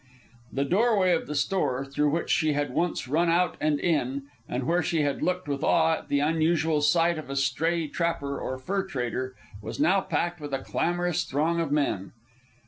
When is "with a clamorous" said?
10.41-11.23